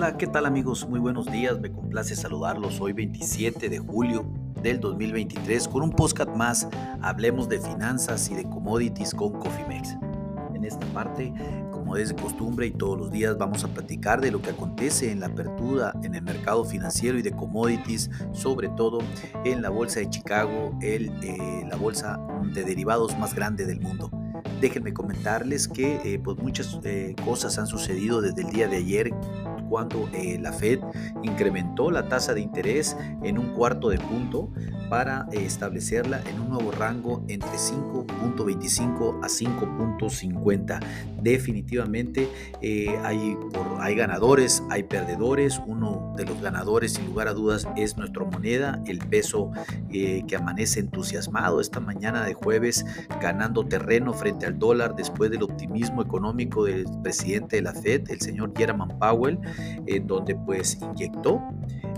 Hola, 0.00 0.16
¿qué 0.16 0.28
tal 0.28 0.46
amigos? 0.46 0.88
Muy 0.88 1.00
buenos 1.00 1.26
días, 1.26 1.58
me 1.58 1.72
complace 1.72 2.14
saludarlos 2.14 2.80
hoy 2.80 2.92
27 2.92 3.68
de 3.68 3.80
julio 3.80 4.24
del 4.62 4.78
2023 4.78 5.66
con 5.66 5.82
un 5.82 5.90
podcast 5.90 6.30
más, 6.36 6.68
hablemos 7.02 7.48
de 7.48 7.58
finanzas 7.58 8.30
y 8.30 8.36
de 8.36 8.44
commodities 8.44 9.12
con 9.12 9.32
Cofimex. 9.32 9.96
En 10.54 10.64
esta 10.64 10.86
parte, 10.94 11.34
como 11.72 11.96
es 11.96 12.10
de 12.10 12.14
costumbre 12.14 12.68
y 12.68 12.70
todos 12.70 12.96
los 12.96 13.10
días 13.10 13.36
vamos 13.38 13.64
a 13.64 13.68
platicar 13.74 14.20
de 14.20 14.30
lo 14.30 14.40
que 14.40 14.50
acontece 14.50 15.10
en 15.10 15.18
la 15.18 15.26
apertura 15.26 15.92
en 16.04 16.14
el 16.14 16.22
mercado 16.22 16.64
financiero 16.64 17.18
y 17.18 17.22
de 17.22 17.32
commodities, 17.32 18.08
sobre 18.30 18.68
todo 18.68 19.00
en 19.44 19.62
la 19.62 19.70
bolsa 19.70 19.98
de 19.98 20.10
Chicago, 20.10 20.78
el, 20.80 21.10
eh, 21.24 21.66
la 21.68 21.74
bolsa 21.74 22.20
de 22.54 22.62
derivados 22.62 23.18
más 23.18 23.34
grande 23.34 23.66
del 23.66 23.80
mundo. 23.80 24.12
Déjenme 24.60 24.92
comentarles 24.92 25.66
que 25.66 26.00
eh, 26.04 26.20
pues 26.20 26.38
muchas 26.38 26.78
eh, 26.84 27.16
cosas 27.24 27.58
han 27.58 27.66
sucedido 27.66 28.20
desde 28.20 28.42
el 28.42 28.50
día 28.50 28.68
de 28.68 28.76
ayer 28.76 29.10
cuando 29.68 30.08
eh, 30.12 30.38
la 30.40 30.52
Fed 30.52 30.80
incrementó 31.22 31.90
la 31.90 32.08
tasa 32.08 32.34
de 32.34 32.40
interés 32.40 32.96
en 33.22 33.38
un 33.38 33.54
cuarto 33.54 33.88
de 33.88 33.98
punto 33.98 34.50
para 34.88 35.26
eh, 35.32 35.44
establecerla 35.44 36.22
en 36.28 36.40
un 36.40 36.50
nuevo 36.50 36.70
rango 36.70 37.24
entre 37.28 37.50
5.25 37.50 39.20
a 39.22 39.28
5.50. 39.28 40.80
Definitivamente 41.22 42.28
eh, 42.62 42.98
hay, 43.04 43.36
hay 43.80 43.94
ganadores, 43.94 44.62
hay 44.70 44.84
perdedores. 44.84 45.60
Uno 45.66 46.14
de 46.16 46.24
los 46.24 46.40
ganadores, 46.40 46.94
sin 46.94 47.06
lugar 47.06 47.28
a 47.28 47.34
dudas, 47.34 47.66
es 47.76 47.96
nuestra 47.96 48.24
moneda, 48.24 48.82
el 48.86 48.98
peso 48.98 49.50
que 49.90 50.36
amanece 50.36 50.80
entusiasmado 50.80 51.60
esta 51.60 51.80
mañana 51.80 52.24
de 52.24 52.34
jueves, 52.34 52.84
ganando 53.20 53.66
terreno 53.66 54.12
frente 54.12 54.46
al 54.46 54.58
dólar 54.58 54.94
después 54.96 55.30
del 55.30 55.42
optimismo 55.42 56.02
económico 56.02 56.64
del 56.64 56.86
presidente 57.02 57.56
de 57.56 57.62
la 57.62 57.72
Fed, 57.72 58.10
el 58.10 58.20
señor 58.20 58.52
Jerome 58.56 58.94
Powell, 58.98 59.38
en 59.86 60.06
donde 60.06 60.34
pues 60.34 60.78
inyectó 60.80 61.42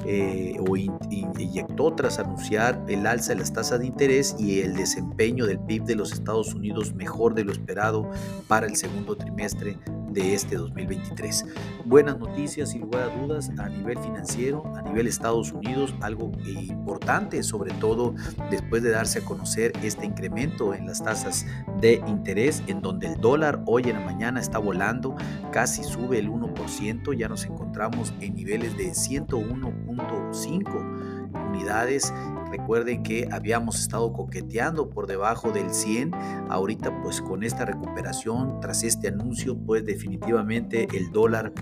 eh, 0.07 0.57
o 0.69 0.77
inyectó 0.77 1.95
tras 1.95 2.19
anunciar 2.19 2.85
el 2.89 3.07
alza 3.07 3.33
de 3.33 3.41
las 3.41 3.53
tasas 3.53 3.81
de 3.81 3.87
interés 3.87 4.35
y 4.39 4.61
el 4.61 4.75
desempeño 4.75 5.47
del 5.47 5.59
PIB 5.59 5.85
de 5.85 5.95
los 5.95 6.13
Estados 6.13 6.55
Unidos 6.55 6.95
mejor 6.95 7.35
de 7.35 7.45
lo 7.45 7.53
esperado 7.53 8.11
para 8.49 8.67
el 8.67 8.77
segundo 8.77 9.17
trimestre 9.17 9.77
de 10.11 10.35
este 10.35 10.57
2023. 10.57 11.47
Buenas 11.85 12.19
noticias, 12.19 12.71
sin 12.71 12.81
lugar 12.83 13.11
a 13.11 13.17
dudas, 13.17 13.51
a 13.59 13.69
nivel 13.69 13.99
financiero, 13.99 14.63
a 14.77 14.83
nivel 14.83 15.07
Estados 15.07 15.53
Unidos, 15.53 15.95
algo 16.01 16.33
importante, 16.47 17.43
sobre 17.43 17.73
todo 17.75 18.15
después 18.51 18.83
de 18.83 18.91
darse 18.91 19.19
a 19.21 19.25
conocer 19.25 19.73
este 19.83 20.07
incremento 20.07 20.75
en 20.75 20.87
las 20.87 21.03
tasas 21.03 21.47
de 21.81 22.03
interés, 22.07 22.63
en 22.67 22.81
donde 22.81 23.09
el 23.09 23.21
dólar 23.21 23.63
hoy 23.67 23.83
en 23.85 23.93
la 23.95 24.01
mañana 24.01 24.41
está 24.41 24.59
volando, 24.59 25.17
casi 25.53 25.85
sube 25.85 26.19
el 26.19 26.29
1%, 26.29 27.17
ya 27.17 27.29
nos 27.29 27.45
encontramos 27.45 28.13
en 28.21 28.35
niveles 28.35 28.77
de 28.77 28.91
101.5 28.91 31.20
unidades 31.35 32.13
Recuerden 32.51 33.05
que 33.05 33.29
habíamos 33.31 33.79
estado 33.81 34.13
coqueteando 34.13 34.91
por 34.91 35.07
debajo 35.07 35.53
del 35.53 35.73
100. 35.73 36.13
Ahorita 36.49 37.01
pues 37.01 37.23
con 37.23 37.45
esta 37.45 37.65
recuperación, 37.65 38.59
tras 38.61 38.83
este 38.83 39.09
anuncio, 39.09 39.57
pues 39.57 39.85
definitivamente 39.85 40.89
el 40.93 41.13
dólar 41.13 41.53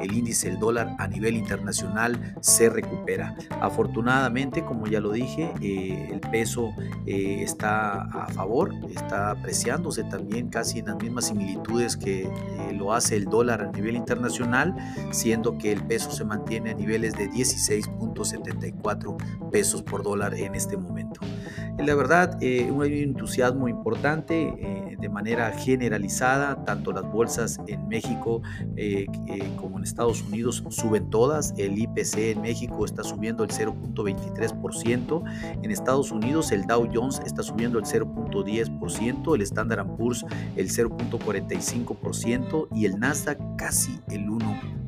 el 0.00 0.12
índice 0.12 0.50
del 0.50 0.58
dólar 0.58 0.94
a 0.98 1.06
nivel 1.06 1.36
internacional 1.36 2.34
se 2.40 2.68
recupera. 2.68 3.34
Afortunadamente, 3.60 4.64
como 4.64 4.86
ya 4.86 5.00
lo 5.00 5.12
dije, 5.12 5.52
eh, 5.60 6.08
el 6.12 6.20
peso 6.20 6.72
eh, 7.06 7.42
está 7.42 8.02
a 8.02 8.26
favor, 8.28 8.72
está 8.90 9.30
apreciándose 9.30 10.04
también 10.04 10.48
casi 10.48 10.80
en 10.80 10.86
las 10.86 10.96
mismas 10.96 11.28
similitudes 11.28 11.96
que 11.96 12.24
eh, 12.24 12.30
lo 12.72 12.92
hace 12.92 13.16
el 13.16 13.26
dólar 13.26 13.62
a 13.62 13.70
nivel 13.70 13.96
internacional, 13.96 14.74
siendo 15.10 15.58
que 15.58 15.72
el 15.72 15.82
peso 15.84 16.10
se 16.10 16.24
mantiene 16.24 16.70
a 16.70 16.74
niveles 16.74 17.14
de 17.14 17.30
16.74 17.30 19.50
pesos 19.50 19.82
por 19.82 20.02
dólar 20.02 20.34
en 20.34 20.54
este 20.54 20.76
momento. 20.76 21.20
La 21.78 21.94
verdad, 21.94 22.38
hay 22.40 22.70
un 22.70 22.84
entusiasmo 22.84 23.68
importante 23.68 24.96
de 24.98 25.08
manera 25.08 25.52
generalizada, 25.52 26.64
tanto 26.64 26.92
las 26.92 27.04
bolsas 27.10 27.60
en 27.66 27.88
México 27.88 28.42
como 29.56 29.78
en 29.78 29.84
Estados 29.84 30.22
Unidos 30.22 30.62
suben 30.70 31.10
todas, 31.10 31.52
el 31.58 31.78
IPC 31.78 32.32
en 32.32 32.42
México 32.42 32.84
está 32.84 33.02
subiendo 33.02 33.44
el 33.44 33.50
0.23%, 33.50 35.62
en 35.62 35.70
Estados 35.70 36.10
Unidos 36.10 36.52
el 36.52 36.66
Dow 36.66 36.88
Jones 36.92 37.20
está 37.26 37.42
subiendo 37.42 37.78
el 37.78 37.84
0.10%, 37.84 39.34
el 39.34 39.42
Standard 39.42 39.86
Poor's 39.96 40.24
el 40.56 40.70
0.45% 40.70 42.68
y 42.72 42.86
el 42.86 42.98
Nasdaq 42.98 43.38
casi 43.56 44.00
el 44.08 44.26
1% 44.26 44.83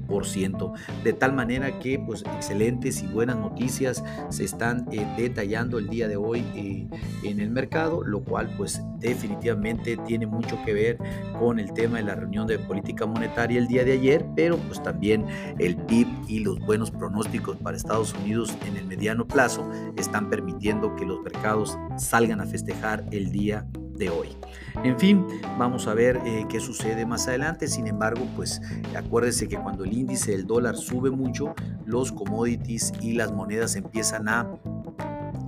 de 1.04 1.12
tal 1.12 1.32
manera 1.32 1.78
que 1.78 1.98
pues 1.98 2.22
excelentes 2.22 3.02
y 3.02 3.06
buenas 3.06 3.36
noticias 3.36 4.02
se 4.30 4.44
están 4.44 4.86
eh, 4.92 5.06
detallando 5.16 5.78
el 5.78 5.88
día 5.88 6.08
de 6.08 6.16
hoy 6.16 6.44
eh, 6.54 6.86
en 7.22 7.40
el 7.40 7.50
mercado, 7.50 8.02
lo 8.02 8.22
cual 8.22 8.52
pues 8.56 8.82
definitivamente 8.98 9.96
tiene 10.06 10.26
mucho 10.26 10.58
que 10.64 10.72
ver 10.72 10.98
con 11.38 11.58
el 11.58 11.72
tema 11.72 11.98
de 11.98 12.04
la 12.04 12.14
reunión 12.14 12.46
de 12.46 12.58
política 12.58 13.06
monetaria 13.06 13.58
el 13.58 13.68
día 13.68 13.84
de 13.84 13.92
ayer, 13.92 14.26
pero 14.34 14.56
pues 14.56 14.82
también 14.82 15.26
el 15.58 15.76
PIB 15.76 16.06
y 16.28 16.40
los 16.40 16.58
buenos 16.60 16.90
pronósticos 16.90 17.56
para 17.56 17.76
Estados 17.76 18.14
Unidos 18.14 18.56
en 18.66 18.76
el 18.76 18.86
mediano 18.86 19.26
plazo 19.26 19.68
están 19.96 20.30
permitiendo 20.30 20.94
que 20.96 21.04
los 21.04 21.22
mercados 21.22 21.78
salgan 21.96 22.40
a 22.40 22.46
festejar 22.46 23.04
el 23.10 23.30
día 23.32 23.66
de 23.72 23.85
hoy. 24.10 24.36
En 24.84 24.98
fin, 24.98 25.26
vamos 25.58 25.86
a 25.86 25.94
ver 25.94 26.20
eh, 26.26 26.46
qué 26.48 26.60
sucede 26.60 27.06
más 27.06 27.26
adelante. 27.28 27.66
Sin 27.66 27.86
embargo, 27.86 28.26
pues 28.36 28.60
acuérdense 28.96 29.48
que 29.48 29.56
cuando 29.56 29.84
el 29.84 29.92
índice 29.92 30.32
del 30.32 30.46
dólar 30.46 30.76
sube 30.76 31.10
mucho, 31.10 31.54
los 31.86 32.12
commodities 32.12 32.92
y 33.00 33.12
las 33.12 33.32
monedas 33.32 33.76
empiezan 33.76 34.28
a 34.28 34.48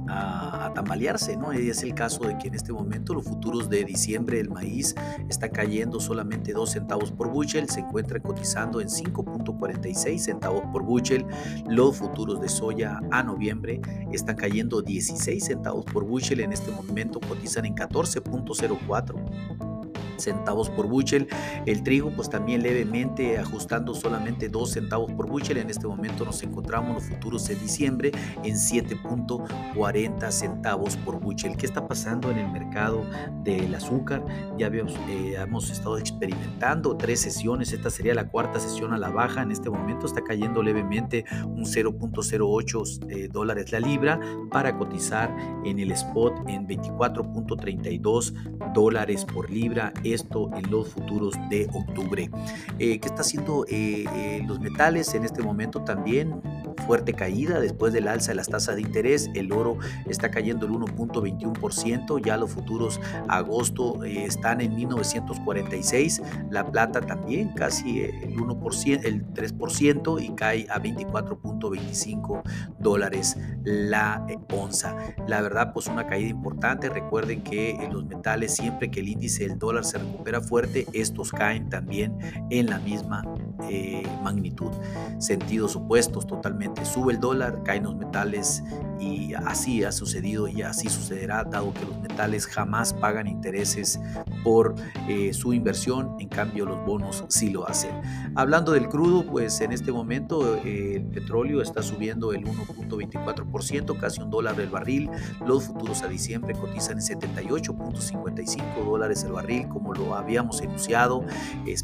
a, 0.08 0.72
tambalearse, 0.74 1.36
¿no? 1.36 1.52
Es 1.52 1.82
el 1.82 1.94
caso 1.94 2.24
de 2.24 2.36
que 2.38 2.48
en 2.48 2.54
este 2.54 2.72
momento 2.72 3.14
los 3.14 3.24
futuros 3.24 3.68
de 3.68 3.84
diciembre 3.84 4.40
el 4.40 4.50
maíz 4.50 4.94
está 5.28 5.50
cayendo 5.50 6.00
solamente 6.00 6.52
2 6.52 6.70
centavos 6.70 7.10
por 7.10 7.28
bushel, 7.28 7.68
se 7.68 7.80
encuentra 7.80 8.20
cotizando 8.20 8.80
en 8.80 8.88
5.46 8.88 10.18
centavos 10.18 10.62
por 10.72 10.82
bushel. 10.82 11.24
Los 11.68 11.96
futuros 11.96 12.40
de 12.40 12.48
soya 12.48 13.00
a 13.10 13.22
noviembre 13.22 13.80
están 14.12 14.36
cayendo 14.36 14.82
16 14.82 15.44
centavos 15.44 15.84
por 15.84 16.04
bushel, 16.04 16.40
en 16.40 16.52
este 16.52 16.70
momento 16.70 17.20
cotizan 17.20 17.66
en 17.66 17.74
14.04 17.74 19.77
centavos 20.18 20.70
por 20.70 20.86
bushel. 20.86 21.28
El 21.66 21.82
trigo 21.82 22.10
pues 22.10 22.30
también 22.30 22.62
levemente 22.62 23.38
ajustando 23.38 23.94
solamente 23.94 24.48
2 24.48 24.70
centavos 24.70 25.12
por 25.12 25.28
bushel. 25.28 25.58
En 25.58 25.70
este 25.70 25.86
momento 25.86 26.24
nos 26.24 26.42
encontramos 26.42 26.94
los 26.94 27.04
futuros 27.04 27.46
de 27.48 27.54
diciembre 27.54 28.12
en 28.44 28.54
7.40 28.54 30.30
centavos 30.30 30.96
por 30.96 31.20
bushel. 31.20 31.56
¿Qué 31.56 31.66
está 31.66 31.86
pasando 31.86 32.30
en 32.30 32.38
el 32.38 32.50
mercado 32.50 33.04
del 33.44 33.74
azúcar? 33.74 34.24
Ya 34.58 34.66
habíamos, 34.66 34.94
eh, 35.08 35.36
hemos 35.38 35.70
estado 35.70 35.98
experimentando 35.98 36.96
tres 36.96 37.20
sesiones. 37.20 37.72
Esta 37.72 37.90
sería 37.90 38.14
la 38.14 38.28
cuarta 38.28 38.60
sesión 38.60 38.92
a 38.92 38.98
la 38.98 39.10
baja. 39.10 39.42
En 39.42 39.50
este 39.50 39.70
momento 39.70 40.06
está 40.06 40.22
cayendo 40.22 40.62
levemente 40.62 41.24
un 41.44 41.64
0.08 41.64 43.10
eh, 43.10 43.28
dólares 43.28 43.72
la 43.72 43.80
libra 43.80 44.20
para 44.50 44.76
cotizar 44.76 45.34
en 45.64 45.78
el 45.78 45.92
spot 45.92 46.48
en 46.48 46.66
24.32 46.66 48.72
dólares 48.72 49.24
por 49.24 49.50
libra 49.50 49.92
esto 50.14 50.50
en 50.54 50.70
los 50.70 50.88
futuros 50.88 51.34
de 51.50 51.68
octubre. 51.72 52.30
Eh, 52.78 52.98
¿Qué 52.98 53.08
está 53.08 53.22
haciendo 53.22 53.64
eh, 53.66 54.04
eh, 54.14 54.42
los 54.46 54.60
metales 54.60 55.14
en 55.14 55.24
este 55.24 55.42
momento 55.42 55.82
también? 55.82 56.40
Fuerte 56.88 57.12
caída 57.12 57.60
después 57.60 57.92
del 57.92 58.08
alza 58.08 58.32
de 58.32 58.36
las 58.36 58.48
tasas 58.48 58.76
de 58.76 58.80
interés. 58.80 59.28
El 59.34 59.52
oro 59.52 59.76
está 60.06 60.30
cayendo 60.30 60.64
el 60.64 60.72
1.21%. 60.72 62.24
Ya 62.24 62.38
los 62.38 62.50
futuros 62.50 62.98
agosto 63.28 64.02
están 64.04 64.62
en 64.62 64.74
1946. 64.74 66.22
La 66.50 66.64
plata 66.64 67.02
también 67.02 67.50
casi 67.50 68.00
el 68.00 68.34
1%, 68.34 69.04
el 69.04 69.26
3% 69.34 70.24
y 70.24 70.34
cae 70.34 70.66
a 70.70 70.80
24.25 70.80 72.42
dólares 72.78 73.36
la 73.64 74.26
onza. 74.50 74.96
La 75.26 75.42
verdad, 75.42 75.74
pues 75.74 75.88
una 75.88 76.06
caída 76.06 76.30
importante. 76.30 76.88
Recuerden 76.88 77.42
que 77.42 77.72
en 77.72 77.92
los 77.92 78.06
metales, 78.06 78.54
siempre 78.54 78.90
que 78.90 79.00
el 79.00 79.08
índice 79.08 79.46
del 79.46 79.58
dólar 79.58 79.84
se 79.84 79.98
recupera 79.98 80.40
fuerte, 80.40 80.86
estos 80.94 81.32
caen 81.32 81.68
también 81.68 82.16
en 82.48 82.70
la 82.70 82.78
misma 82.78 83.24
eh, 83.68 84.06
magnitud. 84.22 84.70
Sentidos 85.18 85.76
opuestos 85.76 86.26
totalmente. 86.26 86.84
Sube 86.84 87.12
el 87.12 87.20
dólar, 87.20 87.62
caen 87.62 87.84
los 87.84 87.96
metales 87.96 88.62
y 89.00 89.34
así 89.34 89.84
ha 89.84 89.92
sucedido 89.92 90.48
y 90.48 90.62
así 90.62 90.88
sucederá, 90.88 91.44
dado 91.44 91.72
que 91.74 91.84
los 91.84 91.98
metales 92.00 92.46
jamás 92.46 92.92
pagan 92.92 93.26
intereses 93.26 94.00
por 94.48 94.76
eh, 95.10 95.34
su 95.34 95.52
inversión, 95.52 96.16
en 96.20 96.28
cambio 96.30 96.64
los 96.64 96.82
bonos 96.86 97.22
sí 97.28 97.50
lo 97.50 97.68
hacen. 97.68 97.90
Hablando 98.34 98.72
del 98.72 98.88
crudo, 98.88 99.26
pues 99.26 99.60
en 99.60 99.72
este 99.72 99.92
momento 99.92 100.56
eh, 100.64 100.96
el 100.96 101.04
petróleo 101.04 101.60
está 101.60 101.82
subiendo 101.82 102.32
el 102.32 102.46
1.24%, 102.46 104.00
casi 104.00 104.22
un 104.22 104.30
dólar 104.30 104.58
el 104.58 104.70
barril. 104.70 105.10
Los 105.46 105.64
futuros 105.64 106.02
a 106.02 106.08
diciembre 106.08 106.54
cotizan 106.54 106.96
en 106.96 107.04
78.55 107.20 108.84
dólares 108.86 109.22
el 109.24 109.32
barril, 109.32 109.68
como 109.68 109.92
lo 109.92 110.14
habíamos 110.14 110.62
enunciado. 110.62 111.26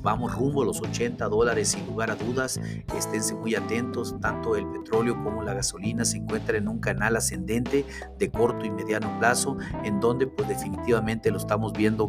Vamos 0.01 0.35
rumbo 0.35 0.63
a 0.63 0.65
los 0.65 0.81
80 0.81 1.29
dólares 1.29 1.69
sin 1.69 1.85
lugar 1.87 2.11
a 2.11 2.15
dudas, 2.15 2.59
esténse 2.97 3.35
muy 3.35 3.55
atentos, 3.55 4.19
tanto 4.21 4.57
el 4.57 4.67
petróleo 4.69 5.23
como 5.23 5.43
la 5.43 5.53
gasolina 5.53 6.07
se 6.07 6.17
encuentran 6.17 6.63
en 6.63 6.69
un 6.69 6.79
canal 6.79 7.17
ascendente 7.17 7.85
de 8.19 8.31
corto 8.31 8.65
y 8.65 8.71
mediano 8.71 9.19
plazo, 9.19 9.59
en 9.85 10.01
donde 10.01 10.27
pues 10.27 10.49
definitivamente 10.49 11.31
lo 11.31 11.37
estamos 11.37 11.75
viendo 11.75 12.09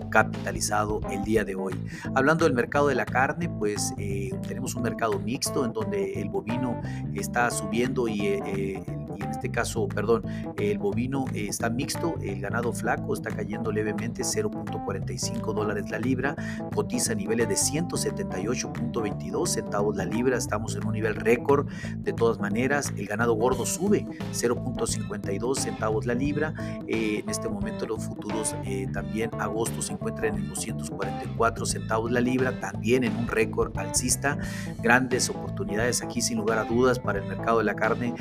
el 1.10 1.24
día 1.24 1.44
de 1.44 1.56
hoy. 1.56 1.74
Hablando 2.14 2.46
del 2.46 2.54
mercado 2.54 2.88
de 2.88 2.96
la 2.96 3.06
carne, 3.06 3.50
pues 3.50 3.94
eh, 3.98 4.32
tenemos 4.48 4.76
un 4.76 4.84
mercado 4.84 5.20
mixto 5.20 5.66
en 5.66 5.74
donde 5.74 6.14
el 6.22 6.30
bovino 6.30 6.82
está 7.14 7.50
subiendo 7.50 8.08
y 8.08 8.28
eh, 8.28 8.84
y 9.18 9.24
en 9.24 9.30
este 9.30 9.50
caso, 9.52 9.88
perdón, 9.88 10.24
el 10.58 10.78
bovino 10.78 11.26
eh, 11.34 11.48
está 11.50 11.70
mixto, 11.70 12.16
el 12.22 12.42
ganado 12.42 12.74
flaco 12.74 13.14
está 13.14 13.32
cayendo 13.32 13.72
levemente 13.72 14.24
0.45 14.24 15.54
dólares 15.54 15.90
la 15.90 16.00
libra, 16.00 16.36
cotiza 16.74 17.14
a 17.14 17.16
niveles 17.16 17.48
de 17.48 17.56
178.22 17.56 19.48
centavos 19.48 19.96
la 19.96 20.06
libra, 20.06 20.38
estamos 20.38 20.76
en 20.76 20.86
un 20.86 20.94
nivel 20.94 21.16
récord 21.16 21.68
de 21.98 22.14
todas 22.14 22.40
maneras, 22.40 22.94
el 22.98 23.08
ganado 23.08 23.34
gordo 23.34 23.66
sube 23.66 24.06
0.52 24.34 25.56
centavos 25.58 26.06
la 26.06 26.14
libra, 26.14 26.54
eh, 26.88 27.20
en 27.24 27.30
este 27.30 27.50
momento 27.50 27.86
los 27.86 28.04
futuros 28.04 28.56
eh, 28.66 28.88
también 28.92 29.30
agosto 29.40 29.82
se 29.82 29.94
encuentran 29.94 30.36
en 30.38 30.50
244 30.50 31.66
centavos 31.66 32.12
la 32.12 32.22
libra, 32.22 32.60
también 32.60 33.04
en 33.04 33.16
un 33.16 33.28
récord 33.28 33.78
alcista, 33.78 34.38
grandes 34.82 35.30
oportunidades 35.30 36.02
aquí 36.02 36.22
sin 36.22 36.38
lugar 36.38 36.60
a 36.60 36.64
dudas 36.64 37.00
para 37.00 37.20
el 37.20 37.26
mercado 37.26 37.60
de 37.60 37.64
la 37.64 37.76
carne. 37.76 38.14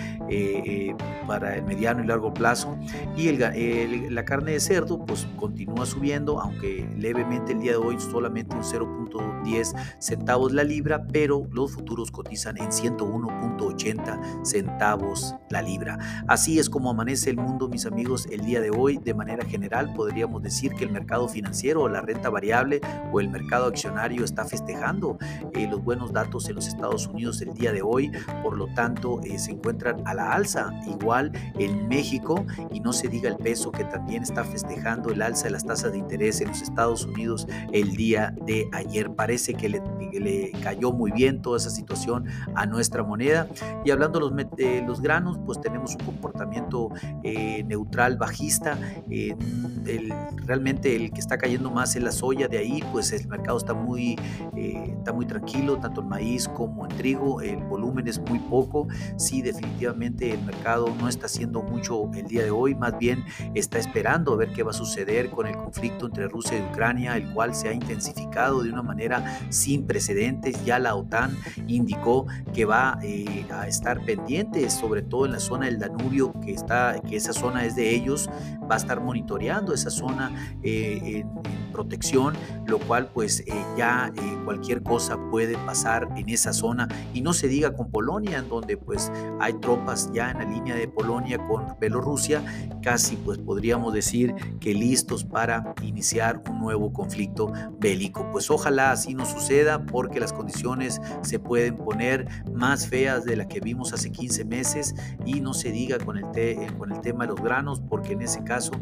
Para 1.27 1.57
el 1.57 1.65
mediano 1.65 2.03
y 2.03 2.07
largo 2.07 2.35
plazo. 2.35 2.77
Y 3.17 3.29
el, 3.29 4.15
la 4.15 4.25
carne 4.25 4.53
de 4.53 4.61
cerdo 4.61 5.05
pues 5.05 5.27
continúa 5.37 5.87
subiendo, 5.87 6.41
aunque 6.41 6.89
levemente 6.99 7.53
el 7.53 7.61
día 7.61 7.73
de 7.73 7.79
hoy 7.79 7.99
solamente 8.01 8.57
un 8.57 8.63
0.10 8.63 9.75
centavos 9.99 10.53
la 10.53 10.65
libra, 10.65 11.07
pero 11.07 11.47
los 11.53 11.73
futuros 11.73 12.11
cotizan 12.11 12.57
en 12.59 12.71
101.80 12.71 14.45
centavos 14.45 15.35
la 15.51 15.63
libra. 15.63 15.99
Así 16.29 16.59
es 16.59 16.69
como 16.69 16.91
amanece 16.91 17.31
el 17.31 17.37
mundo, 17.37 17.69
mis 17.69 17.87
amigos, 17.87 18.27
el 18.31 18.45
día 18.45 18.61
de 18.61 18.71
hoy. 18.71 18.99
De 18.99 19.15
manera 19.15 19.45
general, 19.45 19.93
podríamos 19.95 20.43
decir 20.43 20.73
que 20.75 20.85
el 20.85 20.91
mercado 20.91 21.29
financiero 21.29 21.83
o 21.83 21.89
la 21.89 22.01
renta 22.01 22.31
variable 22.31 22.81
o 23.13 23.21
el 23.21 23.29
mercado 23.29 23.67
accionario 23.67 24.25
está 24.25 24.45
festejando 24.45 25.19
eh, 25.53 25.69
los 25.71 25.83
buenos 25.83 26.13
datos 26.13 26.49
en 26.49 26.57
los 26.57 26.67
Estados 26.67 27.07
Unidos 27.07 27.41
el 27.43 27.55
día 27.55 27.73
de 27.73 27.83
hoy. 27.83 28.11
Por 28.43 28.57
lo 28.57 28.67
tanto, 28.75 29.21
eh, 29.23 29.39
se 29.39 29.53
encuentran 29.53 30.03
a 30.07 30.15
la 30.15 30.33
alza 30.33 30.73
igual 30.87 31.33
en 31.59 31.89
México 31.89 32.45
y 32.71 32.81
no 32.81 32.93
se 32.93 33.09
diga 33.09 33.29
el 33.29 33.37
peso 33.37 33.73
que 33.73 33.85
también 33.85 34.23
está 34.23 34.45
festejando 34.45 35.11
el 35.11 35.23
alza 35.23 35.45
de 35.45 35.51
las 35.51 35.65
tasas 35.65 35.93
de 35.93 35.99
interés 35.99 36.41
en 36.41 36.49
los 36.49 36.63
Estados 36.63 37.05
Unidos 37.05 37.47
el 37.73 37.97
día 37.97 38.35
de 38.45 38.69
ayer. 38.73 39.11
Parece 39.11 39.55
que 39.55 39.69
le, 39.69 39.83
le 40.13 40.53
cayó 40.63 40.93
muy 40.93 41.13
bien 41.13 41.43
toda 41.43 41.59
esa 41.59 41.71
situación 41.71 42.27
a 42.55 42.67
nuestra 42.67 43.03
moneda. 43.03 43.49
Y 43.85 43.91
hablando 43.91 44.19
de 44.19 44.31
los, 44.31 44.87
los 44.87 45.01
granos, 45.01 45.39
pues 45.45 45.61
tenemos 45.61 45.95
un 45.95 46.05
comportamiento 46.07 46.91
eh, 47.23 47.63
neutral, 47.65 48.17
bajista. 48.17 48.79
el, 49.11 50.13
realmente 50.47 50.97
el 50.97 51.13
que 51.13 51.21
está 51.21 51.39
cayendo 51.39 51.71
más 51.71 51.97
es 51.97 52.03
la 52.03 52.13
soya, 52.13 52.49
de 52.49 52.59
ahí 52.59 52.83
pues 52.93 53.13
el 53.13 53.27
mercado 53.29 53.59
está 53.59 53.75
muy, 53.75 54.17
eh, 54.57 54.95
está 54.99 55.13
muy 55.13 55.27
tranquilo, 55.27 55.79
tanto 55.79 56.01
en 56.01 56.09
maíz 56.09 56.49
como 56.49 56.87
en 56.87 56.97
trigo, 56.97 57.41
el 57.41 57.63
volumen 57.65 57.84
es 58.07 58.19
muy 58.21 58.39
poco. 58.39 58.89
Sí, 59.17 59.43
definitivamente 59.43 60.33
el 60.33 60.43
mercado 60.43 60.95
no 61.01 61.09
está 61.09 61.27
haciendo 61.27 61.63
mucho 61.63 62.11
el 62.15 62.27
día 62.27 62.45
de 62.45 62.51
hoy, 62.51 62.75
más 62.75 62.97
bien 62.99 63.25
está 63.55 63.79
esperando 63.79 64.33
a 64.33 64.37
ver 64.37 64.53
qué 64.53 64.63
va 64.63 64.71
a 64.71 64.75
suceder 64.75 65.31
con 65.31 65.47
el 65.47 65.57
conflicto 65.57 66.07
entre 66.07 66.29
Rusia 66.29 66.59
y 66.59 66.63
Ucrania, 66.63 67.17
el 67.17 67.31
cual 67.33 67.55
se 67.55 67.69
ha 67.69 67.73
intensificado 67.73 68.63
de 68.63 68.71
una 68.71 68.83
manera 68.83 69.39
sin 69.51 69.87
precedentes. 69.87 70.65
Ya 70.65 70.79
la 70.79 70.95
OTAN 70.95 71.37
indicó 71.67 72.27
que 72.53 72.65
va 72.65 72.99
eh, 73.03 73.47
a 73.51 73.67
estar 73.67 74.05
pendiente, 74.05 74.69
sobre 74.71 75.03
todo 75.03 75.27
en 75.27 75.33
la 75.33 75.41
zona 75.41 75.67
del 75.67 75.79
Danubio, 75.79 76.33
que, 76.41 76.53
está, 76.53 77.01
que 77.01 77.17
esa 77.17 77.33
zona 77.33 77.65
es 77.65 77.77
de 77.77 77.95
ellos, 77.95 78.29
va 78.71 78.75
a 78.75 78.79
estar 78.79 79.01
monitoreando 79.01 79.75
esa 79.75 79.91
zona 79.91 80.33
eh, 80.63 81.23
en, 81.23 81.64
protección, 81.75 82.35
lo 82.67 82.79
cual 82.79 83.11
pues 83.13 83.41
eh, 83.41 83.53
ya 83.77 84.11
cualquier 84.45 84.83
cosa 84.83 85.19
puede 85.31 85.57
pasar 85.59 86.09
en 86.17 86.29
esa 86.29 86.53
zona 86.53 86.89
y 87.13 87.21
no 87.21 87.33
se 87.33 87.49
diga 87.49 87.75
con 87.75 87.91
Polonia, 87.91 88.39
en 88.39 88.49
donde 88.49 88.77
pues 88.77 89.11
hay 89.41 89.55
tropas 89.55 90.11
ya 90.13 90.31
en 90.31 90.39
la 90.39 90.45
línea 90.45 90.77
de 90.77 90.87
Polonia 90.87 91.39
con 91.39 91.67
Bielorrusia, 91.81 92.43
casi 92.83 93.17
pues 93.17 93.39
podríamos 93.39 93.93
decir 93.93 94.35
que 94.61 94.73
listos 94.75 95.25
para 95.25 95.75
iniciar 95.83 96.43
un 96.49 96.61
nuevo 96.61 96.93
conflicto 96.93 97.53
bélico. 97.79 98.29
Pues 98.31 98.51
ojalá 98.51 98.93
así 98.93 99.15
no 99.15 99.27
suceda 99.27 99.85
porque 99.85 100.21
las 100.21 100.33
condiciones 100.33 101.01
se 101.23 101.39
pueden 101.39 101.77
poner 101.77 102.29
más 102.53 102.87
feas 102.87 103.25
de 103.25 103.37
las 103.37 103.47
que 103.49 103.61
vimos 103.61 103.93
hace 103.93 104.13
15 104.13 104.45
meses 104.45 104.95
y 105.25 105.41
no 105.41 105.55
se 105.55 105.71
diga 105.73 105.99
con 105.99 106.19
el, 106.19 106.77
con 106.79 106.93
el 106.93 107.01
tema 107.01 107.25
de 107.25 107.33
los 107.33 107.43
granos 107.43 107.81
porque 107.81 108.13
en 108.13 108.23
ese 108.23 108.45
caso 108.45 108.73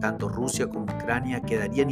tanto 0.00 0.28
Rusia 0.28 0.66
como 0.66 0.84
Ucrania 0.84 1.40
quedarían 1.40 1.90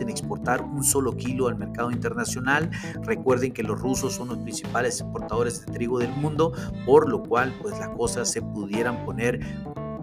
en 0.00 0.08
exportar 0.08 0.62
un 0.62 0.84
solo 0.84 1.16
kilo 1.16 1.48
al 1.48 1.56
mercado 1.56 1.90
internacional. 1.90 2.70
Recuerden 3.02 3.52
que 3.52 3.62
los 3.62 3.80
rusos 3.80 4.14
son 4.14 4.28
los 4.28 4.38
principales 4.38 5.00
exportadores 5.00 5.64
de 5.64 5.72
trigo 5.72 5.98
del 5.98 6.10
mundo, 6.10 6.52
por 6.84 7.08
lo 7.08 7.22
cual 7.22 7.54
pues 7.60 7.78
las 7.78 7.88
cosas 7.90 8.30
se 8.30 8.42
pudieran 8.42 9.04
poner 9.04 9.40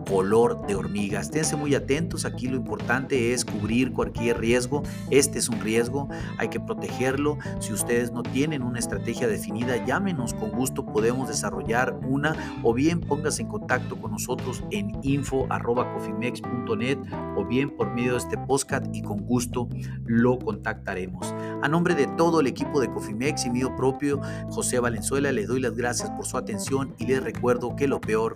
color 0.06 0.66
de 0.68 0.76
hormiga. 0.76 1.20
Esténse 1.20 1.56
muy 1.56 1.76
atentos, 1.76 2.26
aquí 2.26 2.48
lo 2.48 2.56
importante 2.56 3.34
es 3.34 3.44
cubrir 3.46 3.92
cualquier 3.92 4.40
riesgo. 4.40 4.84
Este 5.10 5.40
es 5.40 5.50
un 5.50 5.60
riesgo, 5.60 6.08
hay 6.38 6.50
que 6.50 6.60
protegerlo. 6.60 7.38
Si 7.60 7.74
ustedes 7.74 8.12
no 8.12 8.24
tienen 8.24 8.62
una 8.64 8.80
estrategia 8.80 9.28
definida, 9.28 9.84
llámenos, 9.86 10.34
con 10.34 10.52
gusto 10.52 10.86
podemos 10.86 11.28
desarrollar 11.28 12.00
una 12.08 12.36
o 12.64 12.74
bien 12.74 13.02
póngase 13.02 13.42
en 13.44 13.48
contacto 13.48 13.96
con 13.98 14.12
nosotros 14.12 14.64
en 14.72 14.92
info.cofimex.net 15.02 16.98
o 17.36 17.46
bien 17.46 17.70
por 17.70 17.94
medio 17.94 18.14
de 18.14 18.18
este 18.20 18.38
podcast 18.38 18.86
y 18.94 19.02
con 19.02 19.26
gusto 19.26 19.68
lo 20.06 20.38
contactaremos. 20.40 21.34
A 21.62 21.68
nombre 21.68 21.96
de 21.96 22.08
todo 22.08 22.40
el 22.40 22.48
equipo 22.48 22.80
de 22.80 22.92
Cofimex 22.92 23.46
y 23.46 23.50
mío 23.50 23.76
propio, 23.76 24.22
José 24.50 24.80
Valenzuela, 24.80 25.32
les 25.32 25.48
doy 25.48 25.60
las 25.60 25.76
gracias 25.76 26.10
por 26.12 26.26
su 26.26 26.38
atención 26.38 26.96
y 26.98 27.08
les 27.08 27.24
recuerdo 27.24 27.76
que 27.76 27.88
lo 27.88 28.00
peor 28.02 28.36